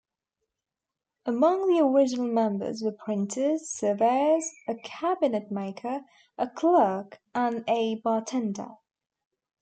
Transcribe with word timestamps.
Among 1.27 1.67
the 1.71 1.83
original 1.85 2.25
members 2.25 2.81
were 2.81 2.91
printers, 2.91 3.69
surveyors, 3.69 4.51
a 4.67 4.73
cabinetmaker, 4.73 6.05
a 6.39 6.49
clerk, 6.49 7.21
and 7.35 7.63
a 7.67 7.93
bartender. 8.03 8.77